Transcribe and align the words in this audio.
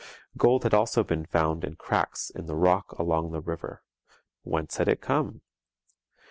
Gold 0.35 0.63
had 0.63 0.73
also 0.73 1.03
been 1.03 1.27
found 1.27 1.63
in 1.63 1.75
cracks 1.75 2.31
in 2.31 2.47
the 2.47 2.55
rock 2.55 2.91
along 2.93 3.29
the 3.33 3.39
river. 3.39 3.83
Whence 4.41 4.77
had 4.77 4.87
it 4.87 4.99
come? 4.99 5.43